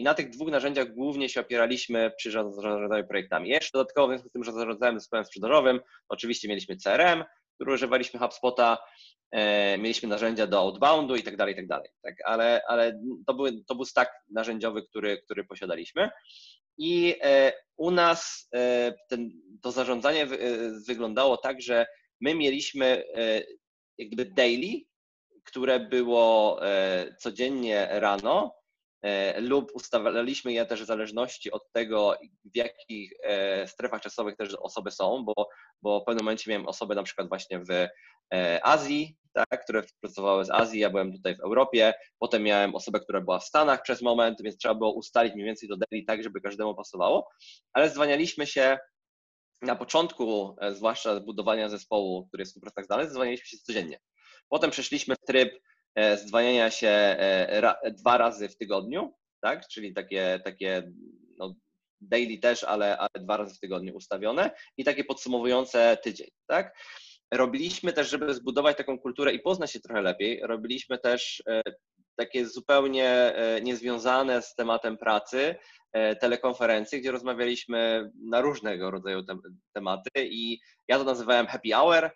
[0.00, 3.48] I na tych dwóch narzędziach głównie się opieraliśmy przy zarządzaniu projektami.
[3.48, 8.20] Jeszcze dodatkowo, w związku z tym, że zarządzałem zespołem sprzedażowym, oczywiście mieliśmy CRM, który używaliśmy
[8.20, 8.82] HubSpota, e,
[9.78, 11.88] mieliśmy narzędzia do outboundu i tak dalej, i tak dalej.
[12.02, 16.10] Tak, ale ale to, były, to był stack narzędziowy, który, który posiadaliśmy.
[16.78, 19.30] I e, u nas e, ten,
[19.62, 20.38] to zarządzanie wy,
[20.86, 21.86] wyglądało tak, że
[22.20, 23.04] my mieliśmy
[23.98, 24.80] jakby daily,
[25.44, 26.60] które było
[27.18, 28.59] codziennie rano, E,
[29.38, 34.90] lub ustalaliśmy je też w zależności od tego, w jakich e, strefach czasowych też osoby
[34.90, 35.48] są, bo,
[35.82, 37.70] bo w pewnym momencie miałem osoby na przykład właśnie w
[38.34, 43.00] e, Azji, tak, które pracowały z Azji, ja byłem tutaj w Europie, potem miałem osobę,
[43.00, 46.22] która była w Stanach przez moment, więc trzeba było ustalić mniej więcej do daily tak,
[46.22, 47.28] żeby każdemu pasowało,
[47.72, 48.78] ale zwanialiśmy się
[49.62, 53.98] na początku, zwłaszcza budowania zespołu, który jest w współpracach zdalnych, zwanialiśmy się codziennie.
[54.48, 55.69] Potem przeszliśmy w tryb E,
[56.16, 59.68] zdwajania się e, dwa razy w tygodniu, tak?
[59.68, 60.92] czyli takie, takie
[61.38, 61.54] no,
[62.00, 66.28] daily też, ale, ale dwa razy w tygodniu ustawione i takie podsumowujące tydzień.
[66.46, 66.78] Tak?
[67.34, 71.62] Robiliśmy też, żeby zbudować taką kulturę i poznać się trochę lepiej, robiliśmy też e,
[72.16, 75.54] takie zupełnie niezwiązane z tematem pracy
[76.20, 79.22] telekonferencje, gdzie rozmawialiśmy na różnego rodzaju
[79.72, 82.10] tematy i ja to nazywałem happy hour.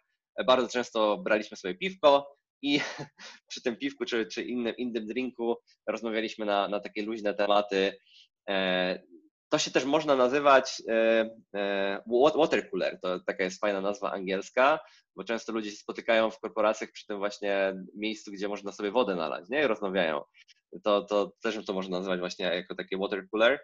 [0.46, 2.80] Bardzo często braliśmy sobie piwko, i
[3.50, 7.98] przy tym piwku czy, czy innym, innym drinku rozmawialiśmy na, na takie luźne tematy.
[8.48, 9.02] E,
[9.48, 12.02] to się też można nazywać e, e,
[12.36, 14.78] water cooler, to taka jest fajna nazwa angielska,
[15.16, 19.16] bo często ludzie się spotykają w korporacjach przy tym właśnie miejscu, gdzie można sobie wodę
[19.16, 19.64] nalać, nie?
[19.64, 20.22] I rozmawiają.
[20.84, 23.60] To, to też to można nazywać właśnie jako takie water cooler.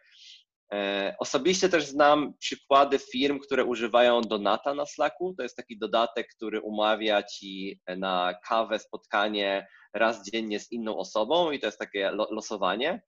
[0.74, 5.34] E, osobiście też znam przykłady firm, które używają Donata na Slacku.
[5.36, 11.50] To jest taki dodatek, który umawia ci na kawę, spotkanie raz dziennie z inną osobą
[11.50, 13.02] i to jest takie losowanie.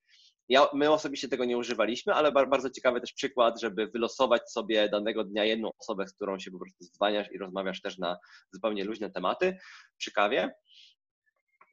[0.49, 5.25] Ja, my osobiście tego nie używaliśmy, ale bardzo ciekawy też przykład, żeby wylosować sobie danego
[5.25, 8.19] dnia jedną osobę, z którą się po prostu dzwaniasz i rozmawiasz też na
[8.53, 9.57] zupełnie luźne tematy
[9.99, 10.55] przy kawie.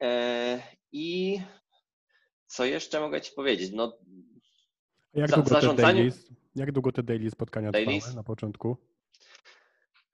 [0.02, 1.40] E, I
[2.46, 3.72] co jeszcze mogę Ci powiedzieć?
[3.72, 3.98] No,
[5.14, 5.98] jak, długo zarządzaniu...
[5.98, 6.12] daily,
[6.56, 8.04] jak długo te daily spotkania dailies?
[8.04, 8.76] trwały na początku?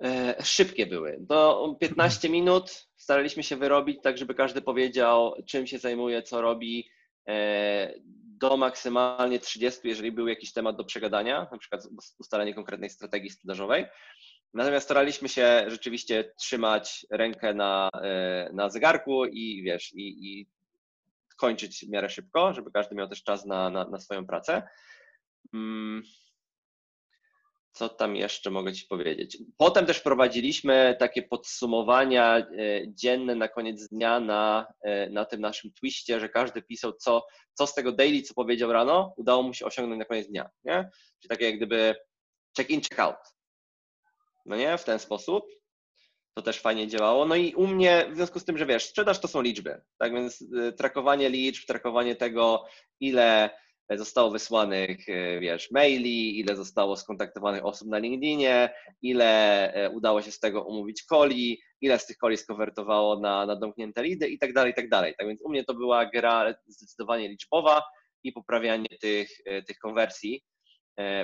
[0.02, 1.16] E, szybkie były.
[1.20, 6.88] Do 15 minut staraliśmy się wyrobić, tak żeby każdy powiedział, czym się zajmuje, co robi.
[7.28, 7.94] E,
[8.38, 13.87] do maksymalnie 30, jeżeli był jakiś temat do przegadania, na przykład ustalenie konkretnej strategii sprzedażowej.
[14.54, 20.46] Natomiast staraliśmy się rzeczywiście trzymać rękę na, e, na zegarku i wiesz, i, i
[21.37, 24.62] kończyć w miarę szybko, żeby każdy miał też czas na, na, na swoją pracę.
[25.55, 26.03] Mm.
[27.72, 29.38] Co tam jeszcze mogę Ci powiedzieć?
[29.57, 32.46] Potem też prowadziliśmy takie podsumowania e,
[32.88, 37.66] dzienne na koniec dnia na, e, na tym naszym twiście, że każdy pisał, co, co
[37.66, 40.51] z tego daily, co powiedział rano, udało mu się osiągnąć na koniec dnia.
[40.64, 40.90] Nie?
[41.20, 41.94] Czyli takie jak gdyby
[42.57, 43.16] check-in, check-out.
[44.46, 45.44] No nie, w ten sposób.
[46.37, 47.27] To też fajnie działało.
[47.27, 50.12] No i u mnie, w związku z tym, że wiesz, sprzedaż to są liczby, tak
[50.12, 52.64] więc e, trakowanie liczb, trakowanie tego,
[53.01, 53.51] ile
[53.90, 58.70] zostało wysłanych, e, wiesz, maili, ile zostało skontaktowanych osób na LinkedInie,
[59.03, 63.57] ile e, udało się z tego umówić coli, ile z tych coli skonwertowało na, na
[63.57, 65.14] domknięte lidy i tak dalej, tak dalej.
[65.18, 67.83] Tak więc u mnie to była gra zdecydowanie liczbowa
[68.25, 70.42] i poprawianie tych, e, tych konwersji.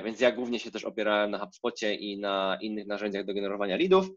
[0.05, 4.09] Więc ja głównie się też opierałem na HubSpocie i na innych narzędziach do generowania leadów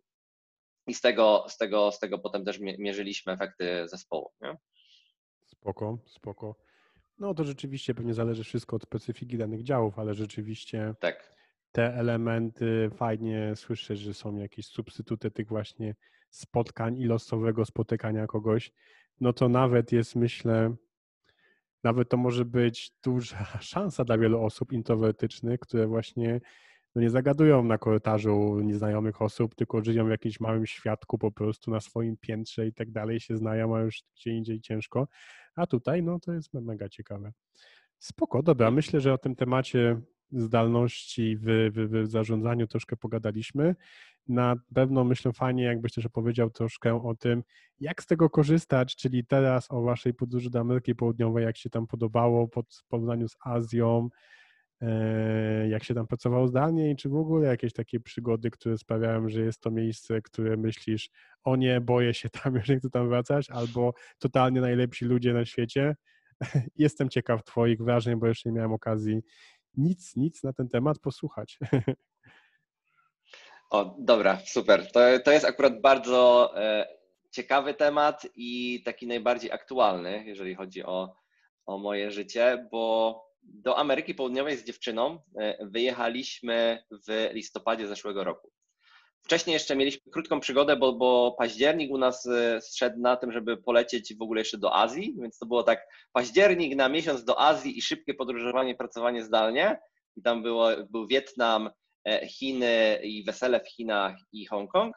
[0.87, 4.31] i z tego, z tego, z tego potem też mierzyliśmy efekty zespołu.
[4.41, 4.57] Nie?
[5.47, 6.57] Spoko, spoko.
[7.19, 11.37] No to rzeczywiście pewnie zależy wszystko od specyfiki danych działów, ale rzeczywiście tak.
[11.73, 15.95] te elementy fajnie słyszę, że są jakieś substytuty tych właśnie
[16.31, 18.73] spotkań i losowego spotykania kogoś.
[19.21, 20.77] No to nawet jest, myślę,
[21.85, 26.41] nawet to może być duża szansa dla wielu osób introwertycznych, które właśnie
[26.97, 31.71] no nie zagadują na korytarzu nieznajomych osób, tylko żyją w jakimś małym świadku po prostu
[31.71, 35.09] na swoim piętrze i tak dalej, się znają, a już gdzie indziej ciężko.
[35.57, 37.33] A tutaj, no to jest mega ciekawe.
[37.99, 40.01] Spoko, dobra, myślę, że o tym temacie
[40.33, 43.75] zdalności w, w, w zarządzaniu troszkę pogadaliśmy.
[44.29, 47.43] Na pewno myślę fajnie, jakbyś też opowiedział troszkę o tym,
[47.81, 51.87] jak z tego korzystać, czyli teraz o waszej podróży do Ameryki Południowej, jak się tam
[51.87, 54.09] podobało pod, w porównaniu z Azją,
[55.69, 59.41] jak się tam pracowało zdalnie i czy w ogóle jakieś takie przygody, które sprawiają, że
[59.41, 61.11] jest to miejsce, które myślisz,
[61.45, 65.45] o nie, boję się tam, już nie chcę tam wracać, albo totalnie najlepsi ludzie na
[65.45, 65.97] świecie.
[66.77, 69.23] Jestem ciekaw Twoich wrażeń, bo jeszcze nie miałem okazji
[69.77, 71.59] nic, nic na ten temat posłuchać.
[73.71, 74.93] O, dobra, super.
[74.93, 76.87] To, to jest akurat bardzo e,
[77.31, 81.17] ciekawy temat i taki najbardziej aktualny, jeżeli chodzi o,
[81.67, 88.53] o moje życie, bo do Ameryki Południowej z dziewczyną e, wyjechaliśmy w listopadzie zeszłego roku.
[89.27, 93.57] Wcześniej jeszcze mieliśmy krótką przygodę, bo, bo październik u nas e, zszedł na tym, żeby
[93.57, 97.79] polecieć w ogóle jeszcze do Azji, więc to było tak październik na miesiąc do Azji
[97.79, 99.79] i szybkie podróżowanie, pracowanie zdalnie.
[100.17, 101.71] I tam było, był Wietnam,
[102.09, 104.97] e, Chiny i wesele w Chinach i Hongkong.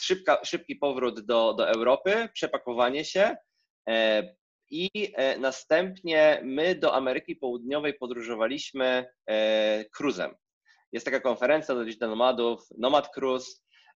[0.00, 3.36] Szybka, szybki powrót do, do Europy, przepakowanie się,
[4.70, 10.34] i e, następnie my do Ameryki Południowej podróżowaliśmy e, cruzem.
[10.92, 13.50] Jest taka konferencja do digital nomadów, Nomad Cruise,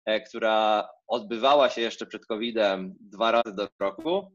[0.05, 4.31] e, która odbywała się jeszcze przed COVID-em dwa razy do roku.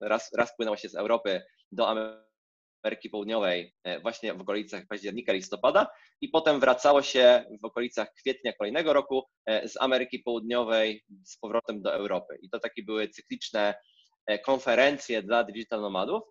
[0.00, 1.42] Raz, raz się z Europy
[1.72, 5.86] do Ameryki Południowej właśnie w okolicach października, listopada
[6.20, 11.94] i potem wracało się w okolicach kwietnia kolejnego roku z Ameryki Południowej z powrotem do
[11.94, 12.38] Europy.
[12.42, 13.74] I to takie były cykliczne
[14.44, 16.22] konferencję dla digital nomadów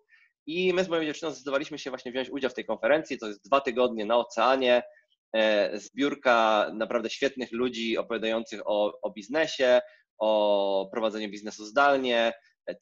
[0.46, 3.18] i my z moją dziewczyną zdecydowaliśmy się właśnie wziąć udział w tej konferencji.
[3.18, 4.82] To jest dwa tygodnie na oceanie,
[5.36, 9.80] e, zbiórka naprawdę świetnych ludzi opowiadających o, o biznesie,
[10.18, 12.32] o prowadzeniu biznesu zdalnie,
[12.70, 12.76] e,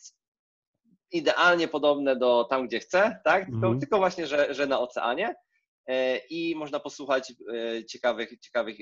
[1.12, 3.46] idealnie podobne do tam, gdzie chcę, tak?
[3.46, 3.80] Tylko, mm.
[3.80, 5.34] tylko właśnie, że, że na oceanie.
[6.30, 7.32] I można posłuchać
[7.88, 8.76] ciekawych, ciekawych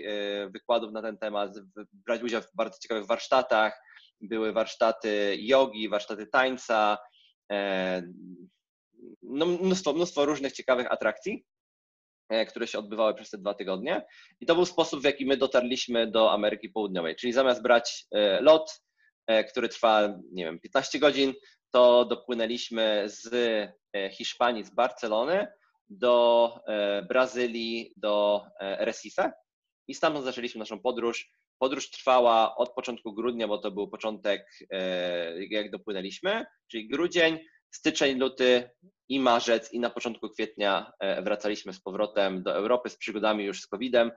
[0.52, 1.50] wykładów na ten temat,
[1.92, 3.80] brać udział w bardzo ciekawych warsztatach,
[4.20, 6.98] były warsztaty jogi, warsztaty tańca,
[7.52, 8.02] e,
[9.22, 11.44] no mnóstwo, mnóstwo różnych ciekawych atrakcji,
[12.28, 14.06] e, które się odbywały przez te dwa tygodnie.
[14.40, 17.16] I to był sposób, w jaki my dotarliśmy do Ameryki Południowej.
[17.16, 18.80] Czyli zamiast brać e, lot,
[19.50, 21.34] który trwa, nie wiem, 15 godzin,
[21.70, 23.30] to dopłynęliśmy z
[24.12, 25.46] Hiszpanii, z Barcelony
[25.88, 26.54] do
[27.08, 29.32] Brazylii, do Recife
[29.88, 31.30] i stamtąd zaczęliśmy naszą podróż
[31.60, 37.38] Podróż trwała od początku grudnia, bo to był początek, e, jak dopłynęliśmy, czyli grudzień,
[37.70, 38.70] styczeń, luty
[39.08, 43.60] i marzec i na początku kwietnia e, wracaliśmy z powrotem do Europy z przygodami już
[43.60, 44.10] z COVID-em,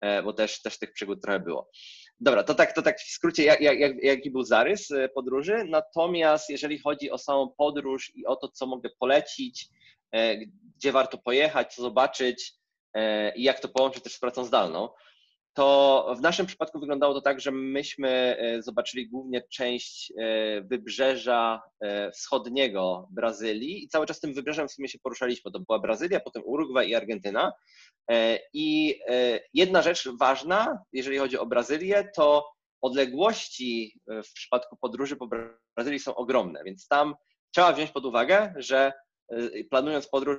[0.00, 1.70] e, bo też, też tych przygód trochę było.
[2.20, 5.64] Dobra, to tak, to tak w skrócie, jak, jak, jaki był zarys podróży.
[5.68, 9.68] Natomiast jeżeli chodzi o samą podróż i o to, co mogę polecić,
[10.76, 12.52] gdzie warto pojechać, co zobaczyć
[13.36, 14.88] i jak to połączyć też z pracą zdalną,
[15.54, 21.62] to w naszym przypadku wyglądało to tak, że myśmy e, zobaczyli głównie część e, wybrzeża
[21.80, 25.52] e, wschodniego Brazylii i cały czas tym wybrzeżem w sumie się poruszaliśmy.
[25.52, 27.52] To była Brazylia, potem Urugwaj i Argentyna.
[28.52, 28.98] I
[29.54, 32.50] jedna rzecz ważna, jeżeli chodzi o Brazylię, to
[32.82, 35.28] odległości w przypadku podróży po
[35.76, 37.14] Brazylii są ogromne, więc tam
[37.54, 38.92] trzeba wziąć pod uwagę, że
[39.70, 40.38] planując podróż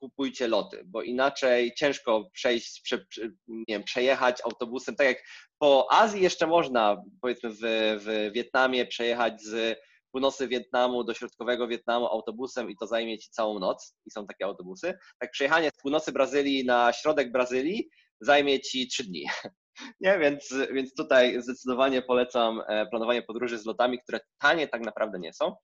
[0.00, 3.06] kupujcie loty, bo inaczej ciężko przejść, prze,
[3.48, 4.96] nie wiem, przejechać autobusem.
[4.96, 5.18] Tak jak
[5.58, 7.60] po Azji jeszcze można, powiedzmy w,
[8.04, 9.78] w Wietnamie, przejechać z
[10.12, 14.44] północy Wietnamu do środkowego Wietnamu autobusem i to zajmie ci całą noc i są takie
[14.44, 14.94] autobusy.
[15.18, 17.88] Tak przejechanie z północy Brazylii na środek Brazylii
[18.20, 19.24] zajmie ci trzy dni.
[20.00, 25.18] Nie, więc, więc tutaj zdecydowanie polecam e, planowanie podróży z lotami, które tanie tak naprawdę
[25.18, 25.56] nie są.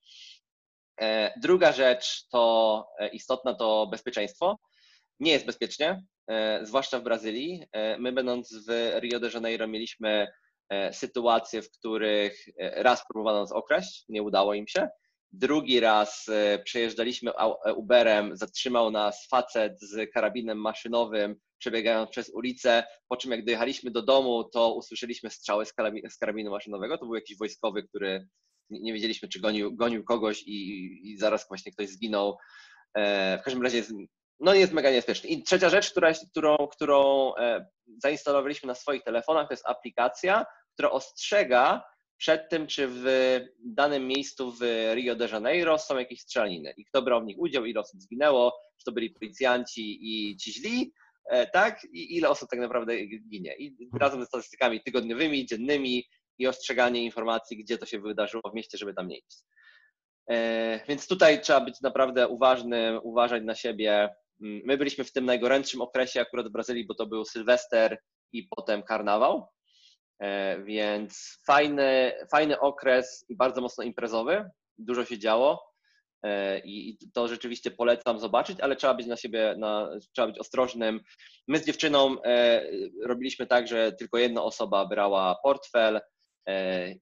[1.01, 4.59] E, druga rzecz to e, istotna to bezpieczeństwo.
[5.19, 7.63] Nie jest bezpiecznie, e, zwłaszcza w Brazylii.
[7.99, 10.27] My będąc w Rio de Janeiro mieliśmy
[10.91, 14.87] sytuacje, w których raz próbowano nas okraść, nie udało im się.
[15.31, 16.25] Drugi raz
[16.63, 17.31] przejeżdżaliśmy
[17.75, 24.01] Uberem, zatrzymał nas facet z karabinem maszynowym, przebiegając przez ulicę, po czym jak dojechaliśmy do
[24.01, 26.97] domu, to usłyszeliśmy strzały z, karabinu, z karabinu maszynowego.
[26.97, 28.27] To był jakiś wojskowy, który
[28.69, 32.37] nie, wiedzieliśmy, czy gonił, gonił kogoś i, i zaraz właśnie ktoś zginął.
[32.97, 33.93] E, w każdym razie jest,
[34.39, 35.29] no jest mega niebezpieczny.
[35.29, 37.65] I trzecia rzecz, która, którą, którą e,
[38.03, 41.83] zainstalowaliśmy na swoich telefonach, to jest aplikacja, która ostrzega
[42.17, 43.05] przed tym, czy w
[43.59, 44.61] danym miejscu w
[44.93, 48.59] Rio de Janeiro są jakieś strzelaniny i kto brał w nich udział, ile osób zginęło,
[48.77, 50.93] czy to byli policjanci i ci źli,
[51.29, 53.55] e, tak, i ile osób tak naprawdę ginie.
[53.57, 56.03] I razem ze statystykami tygodniowymi, dziennymi
[56.39, 59.37] i ostrzeganie informacji, gdzie to się wydarzyło w mieście, żeby tam nie iść.
[60.29, 64.09] E, więc tutaj trzeba być naprawdę uważnym, uważać na siebie.
[64.41, 67.97] Mm, my byliśmy w tym najgorętszym okresie akurat w Brazylii, bo to był Sylwester
[68.31, 69.47] i potem karnawał,
[70.19, 74.49] e, więc fajny, fajny okres i bardzo mocno imprezowy.
[74.77, 75.73] Dużo się działo
[76.23, 80.99] e, i to rzeczywiście polecam zobaczyć, ale trzeba być na siebie, na, trzeba być ostrożnym.
[81.47, 82.15] My z dziewczyną
[83.05, 86.01] robiliśmy tak, że tylko jedna osoba brała portfel,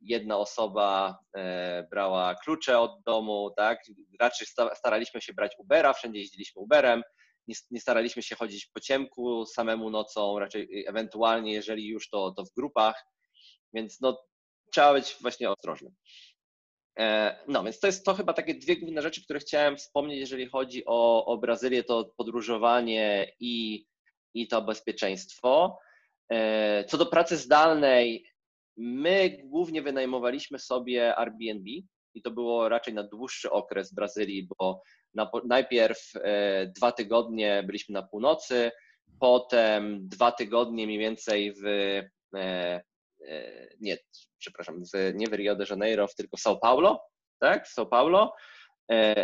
[0.01, 3.79] jedna osoba e, brała klucze od domu, tak?
[4.19, 7.03] Raczej staraliśmy się brać Ubera, wszędzie jeździliśmy Uberem,
[7.71, 12.53] nie, staraliśmy się chodzić po ciemku samemu nocą, raczej ewentualnie, jeżeli już to, to w
[12.53, 13.05] grupach,
[13.73, 14.23] więc no,
[14.71, 15.95] trzeba być właśnie ostrożnym.
[16.99, 20.47] E, no, więc to jest to chyba takie dwie główne rzeczy, które chciałem wspomnieć, jeżeli
[20.47, 23.85] chodzi o, o Brazylię, to podróżowanie i,
[24.33, 25.79] i to bezpieczeństwo.
[26.87, 28.25] Co do pracy zdalnej,
[28.77, 31.69] My głównie wynajmowaliśmy sobie Airbnb
[32.13, 34.81] i to było raczej na dłuższy okres w Brazylii, bo
[35.13, 38.71] na, najpierw e, dwa tygodnie byliśmy na północy,
[39.19, 41.65] potem dwa tygodnie mniej więcej w,
[42.35, 42.81] e,
[43.27, 43.97] e, nie,
[44.39, 47.01] przepraszam, w, nie w Rio de Janeiro, tylko w São Paulo,
[47.39, 48.33] tak, w São Paulo,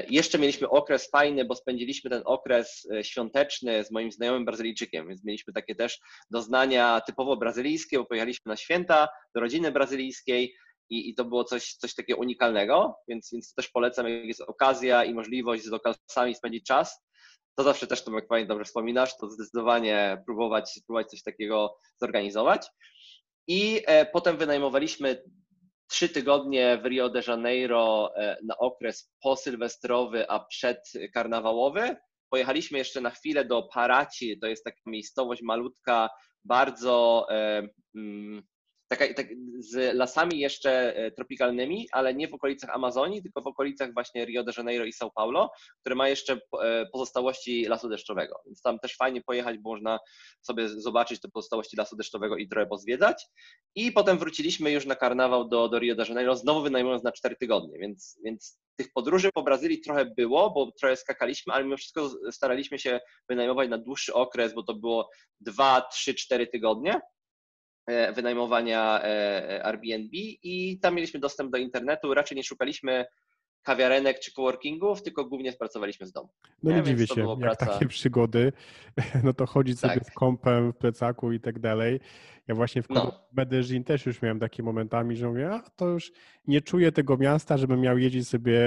[0.10, 5.24] jeszcze mieliśmy okres fajny, bo spędziliśmy ten okres e, świąteczny z moim znajomym Brazylijczykiem, więc
[5.24, 6.00] mieliśmy takie też
[6.32, 10.56] doznania typowo brazylijskie, bo pojechaliśmy na święta do rodziny brazylijskiej
[10.90, 15.04] i, i to było coś, coś takiego unikalnego, więc, więc też polecam, jak jest okazja
[15.04, 17.04] i możliwość z lokalsami spędzić czas,
[17.56, 22.68] to zawsze też, jak Pani dobrze wspominasz, to zdecydowanie próbować, próbować coś takiego zorganizować.
[23.48, 25.24] I e, potem wynajmowaliśmy
[25.94, 31.96] trzy tygodnie w Rio de Janeiro e, na okres posylwestrowy, a przedkarnawałowy.
[32.30, 36.10] Pojechaliśmy jeszcze na chwilę do Paraci, to jest taka miejscowość malutka,
[36.44, 38.44] bardzo e, mm,
[39.00, 39.28] tak,
[39.60, 44.44] z lasami jeszcze e, tropikalnymi, ale nie w okolicach Amazonii, tylko w okolicach właśnie Rio
[44.44, 48.42] de Janeiro i São Paulo, które ma jeszcze e, pozostałości lasu deszczowego.
[48.46, 50.00] Więc tam też fajnie pojechać, bo można
[50.42, 53.26] sobie zobaczyć te pozostałości lasu deszczowego i trochę pozwiedzać.
[53.76, 57.36] I potem wróciliśmy już na karnawał do, do Rio de Janeiro, znowu wynajmując na 4
[57.36, 62.10] tygodnie, więc, więc tych podróży po Brazylii trochę było, bo trochę skakaliśmy, ale mimo wszystko
[62.32, 67.02] staraliśmy się wynajmować na dłuższy okres, bo to było 2, 3, 4 tygodnie.
[67.86, 69.06] E, wynajmowania e,
[69.50, 70.12] e, Airbnb
[70.44, 72.14] i tam mieliśmy dostęp do internetu.
[72.14, 73.06] Raczej nie szukaliśmy
[73.64, 76.30] kawiarenek czy coworkingów, tylko głównie pracowaliśmy z domu.
[76.64, 77.66] No nie, nie dziwię się, jak praca...
[77.66, 78.52] takie przygody,
[79.24, 79.94] no to chodzić tak.
[79.94, 82.00] sobie z kąpem w plecaku i tak dalej.
[82.48, 83.28] Ja właśnie w no.
[83.32, 86.12] Medellin też już miałem takie momentami, że mówię, a to już
[86.48, 88.62] nie czuję tego miasta, żebym miał jeździć sobie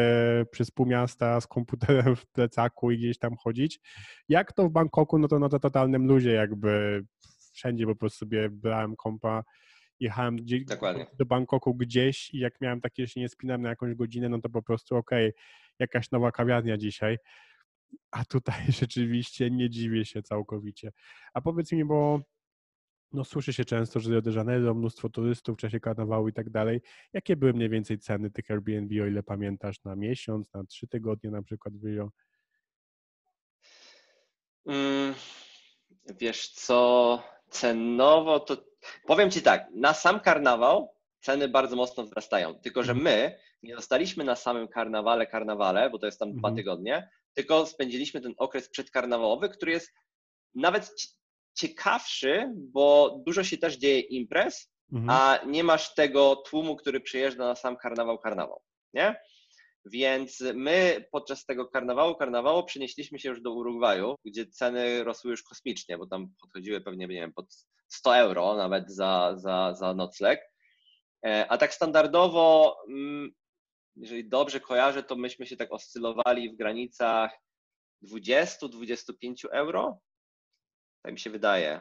[0.51, 3.81] przez pół miasta z komputerem w plecaku i gdzieś tam chodzić.
[4.29, 7.03] Jak to w Bangkoku, no to na to totalnym luzie jakby
[7.57, 9.45] wszędzie po prostu sobie brałem kompa,
[10.01, 10.65] jechałem gdzieś,
[11.19, 14.41] do Bangkoku gdzieś i jak miałem takie, że się nie spinałem na jakąś godzinę, no
[14.41, 15.43] to po prostu okej, okay,
[15.79, 17.19] jakaś nowa kawiarnia dzisiaj.
[18.11, 20.93] A tutaj rzeczywiście nie dziwię się całkowicie.
[21.35, 22.21] A powiedz mi, bo
[23.13, 26.51] no słyszy się często, że Rio de Janeiro, mnóstwo turystów w czasie karnawału i tak
[26.51, 26.81] dalej.
[27.13, 31.31] Jakie były mniej więcej ceny tych Airbnb, o ile pamiętasz, na miesiąc, na trzy tygodnie
[31.31, 32.11] na przykład w Rio?
[34.67, 35.15] Mm,
[36.21, 38.57] wiesz co, cenowo to
[39.07, 44.25] powiem Ci tak, na sam karnawał ceny bardzo mocno wzrastają, tylko że my nie zostaliśmy
[44.25, 46.57] na samym karnawale, karnawale, bo to jest tam dwa mhm.
[46.57, 49.93] tygodnie, tylko spędziliśmy ten okres przedkarnawałowy, który jest
[50.55, 50.95] nawet
[51.55, 55.11] ciekawszy, bo dużo się też dzieje imprez, mhm.
[55.11, 58.63] a nie masz tego tłumu, który przyjeżdża na sam karnawał, karnawał,
[58.95, 59.21] nie?
[59.87, 65.43] Więc my podczas tego karnawału, karnawału przenieśliśmy się już do Urugwaju, gdzie ceny rosły już
[65.43, 67.47] kosmicznie, bo tam podchodziły pewnie, nie wiem, pod
[67.89, 70.41] 100 euro nawet za, za, za nocleg.
[71.27, 73.31] E, a tak standardowo, mm,
[73.97, 77.31] jeżeli dobrze kojarzę, to myśmy się tak oscylowali w granicach
[78.03, 79.99] 20-25 euro.
[81.03, 81.81] Tak mi się wydaje.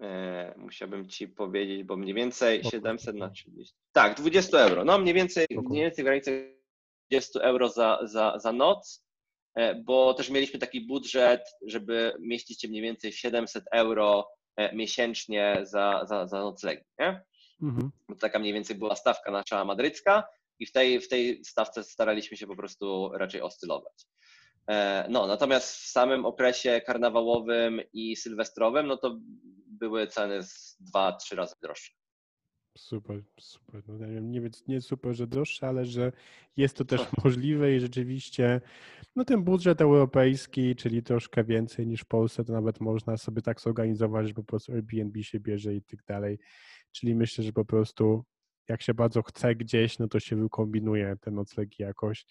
[0.00, 3.74] E, musiałbym ci powiedzieć, bo mniej więcej 700 na 30.
[3.92, 4.84] Tak, 20 euro.
[4.84, 6.55] No mniej więcej, mniej więcej w granicach
[7.10, 9.04] 20 euro za, za, za noc.
[9.84, 14.28] bo też mieliśmy taki budżet, żeby mieścić się mniej więcej 700 euro
[14.72, 16.84] miesięcznie za, za, za noclegi.
[16.98, 17.22] Nie?
[17.62, 17.90] Mhm.
[18.20, 20.24] Taka mniej więcej była stawka nasza madrycka
[20.58, 24.06] i w tej, w tej stawce staraliśmy się po prostu raczej oscylować.
[24.70, 29.18] E, no, natomiast w samym okresie karnawałowym i sylwestrowym, no to
[29.66, 31.92] były ceny z dwa, trzy razy droższe.
[32.76, 33.82] Super, super.
[33.88, 36.12] No, nie, wiem, nie, nie super, że droższe, ale że
[36.56, 38.60] jest to też możliwe i rzeczywiście
[39.16, 43.60] no ten budżet europejski, czyli troszkę więcej niż w Polsce, to nawet można sobie tak
[43.60, 46.38] zorganizować, że po prostu Airbnb się bierze i tak dalej.
[46.92, 48.24] Czyli myślę, że po prostu
[48.68, 52.26] jak się bardzo chce gdzieś, no to się wykombinuje te noclegi jakoś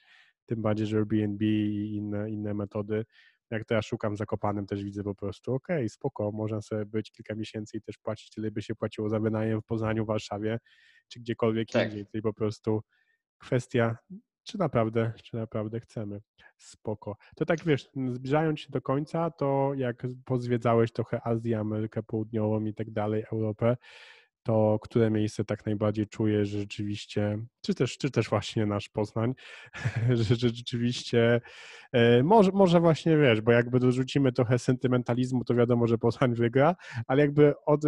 [0.45, 3.05] tym bardziej, że Airbnb i inne, inne metody.
[3.51, 7.35] Jak teraz szukam Zakopanem, też widzę po prostu, okej, okay, spoko, można sobie być kilka
[7.35, 10.59] miesięcy i też płacić tyle, by się płaciło za wynajem w Poznaniu, Warszawie,
[11.07, 11.87] czy gdziekolwiek tak.
[11.87, 12.05] indziej.
[12.05, 12.81] Czyli po prostu
[13.37, 13.97] kwestia,
[14.43, 16.21] czy naprawdę, czy naprawdę chcemy.
[16.57, 17.17] Spoko.
[17.35, 22.73] To tak wiesz, zbliżając się do końca, to jak pozwiedzałeś trochę Azję, Amerykę Południową i
[22.73, 23.77] tak dalej, Europę,
[24.45, 29.33] to które miejsce tak najbardziej czujesz, że rzeczywiście, czy też, czy też właśnie nasz Poznań,
[30.13, 31.41] że, rzeczywiście
[31.91, 36.75] e, może, może właśnie wiesz, bo jakby dorzucimy trochę sentymentalizmu, to wiadomo, że Poznań wygra,
[37.07, 37.81] ale jakby od,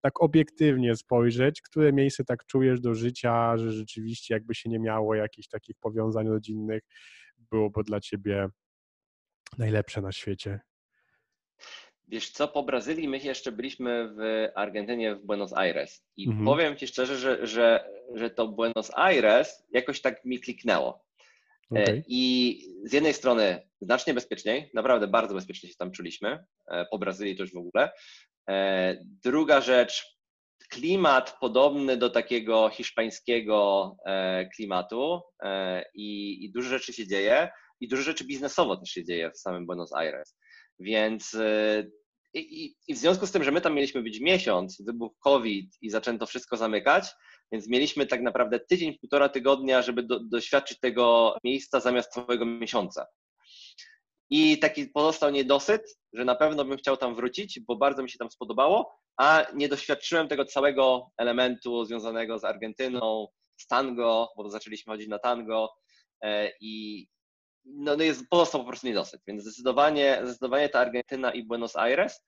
[0.00, 5.14] tak obiektywnie spojrzeć, które miejsce tak czujesz do życia, że rzeczywiście jakby się nie miało
[5.14, 6.82] jakichś takich powiązań rodzinnych,
[7.50, 8.48] byłoby dla ciebie
[9.58, 10.60] najlepsze na świecie.
[12.08, 16.44] Wiesz co, po Brazylii my jeszcze byliśmy w Argentynie, w Buenos Aires i mhm.
[16.44, 21.06] powiem Ci szczerze, że, że, że to Buenos Aires jakoś tak mi kliknęło.
[21.76, 22.04] E, okay.
[22.08, 27.36] I z jednej strony znacznie bezpieczniej, naprawdę bardzo bezpiecznie się tam czuliśmy, e, po Brazylii
[27.36, 27.90] to już w ogóle.
[28.50, 30.16] E, druga rzecz,
[30.70, 33.96] klimat podobny do takiego hiszpańskiego
[34.54, 35.20] klimatu
[35.94, 37.48] i, i dużo rzeczy się dzieje
[37.80, 40.36] i dużo rzeczy biznesowo też się dzieje w samym Buenos Aires.
[40.78, 41.90] Więc y,
[42.34, 45.90] i, i, w związku z tym, że my tam mieliśmy być miesiąc, wybuchł COVID i
[45.90, 47.08] zaczęto wszystko zamykać,
[47.52, 53.06] więc mieliśmy tak naprawdę tydzień, półtora tygodnia, żeby do, doświadczyć tego miejsca zamiast całego miesiąca.
[54.30, 58.18] I taki pozostał niedosyt, że na pewno bym chciał tam wrócić, bo bardzo mi się
[58.18, 64.92] tam spodobało, a nie doświadczyłem tego całego elementu związanego z Argentyną, z tango, bo zaczęliśmy
[64.92, 65.74] chodzić na tango
[66.22, 67.06] e, i,
[67.66, 72.26] no, no jest, pozostał po prostu niedosyt, więc zdecydowanie, zdecydowanie ta Argentyna i Buenos Aires.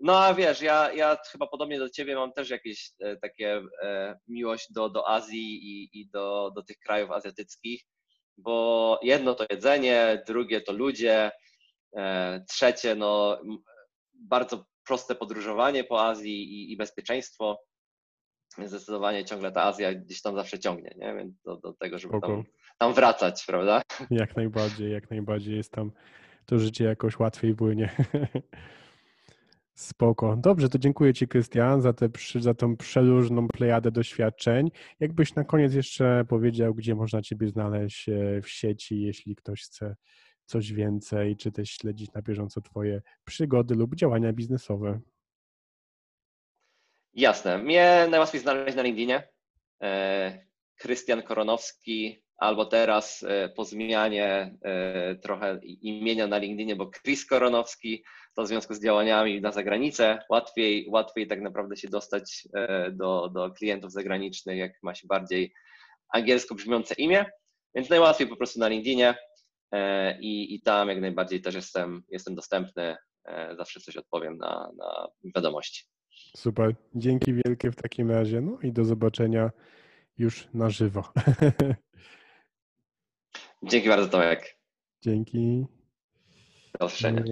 [0.00, 4.18] No a wiesz, ja, ja chyba podobnie do ciebie mam też jakieś e, takie e,
[4.28, 7.82] miłość do, do Azji i, i do, do tych krajów azjatyckich,
[8.36, 11.30] bo jedno to jedzenie, drugie to ludzie,
[11.96, 13.40] e, trzecie no
[14.14, 17.62] bardzo proste podróżowanie po Azji i, i bezpieczeństwo.
[18.64, 21.14] Zdecydowanie ciągle ta Azja gdzieś tam zawsze ciągnie, nie?
[21.14, 22.44] Więc do, do tego, żeby tam
[22.80, 23.82] tam wracać, prawda?
[24.10, 25.92] Jak najbardziej, jak najbardziej jest tam
[26.46, 27.90] to życie jakoś łatwiej płynie.
[29.74, 30.36] Spoko.
[30.36, 34.70] Dobrze, to dziękuję Ci, Krystian, za, te, za tą przeróżną plejadę doświadczeń.
[35.00, 39.96] Jakbyś na koniec jeszcze powiedział, gdzie można Ciebie znaleźć e, w sieci, jeśli ktoś chce
[40.46, 45.00] coś więcej, czy też śledzić na bieżąco Twoje przygody lub działania biznesowe.
[47.14, 47.58] Jasne.
[47.58, 49.28] Mnie najłatwiej znaleźć na LinkedInie.
[49.82, 57.26] E, Krystian Koronowski, albo teraz e, po zmianie e, trochę imienia na LinkedInie, bo Chris
[57.26, 62.90] Koronowski, to w związku z działaniami na zagranicę, łatwiej, łatwiej tak naprawdę się dostać e,
[62.90, 65.52] do, do klientów zagranicznych, jak ma się bardziej
[66.12, 67.26] angielsko brzmiące imię,
[67.74, 69.14] więc najłatwiej po prostu na LinkedInie
[70.20, 72.96] i, i tam jak najbardziej też jestem, jestem dostępny,
[73.56, 75.84] zawsze coś odpowiem na, na wiadomości.
[76.36, 79.50] Super, dzięki wielkie w takim razie, no i do zobaczenia
[80.18, 81.04] już na żywo.
[83.62, 84.58] Dzięki bardzo, Tomek.
[85.02, 85.66] Dzięki.
[86.80, 87.22] Do usłyszenia.